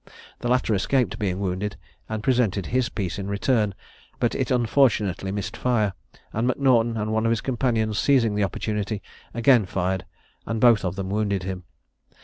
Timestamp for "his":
2.65-2.89, 7.31-7.41